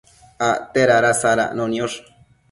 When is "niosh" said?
1.73-1.99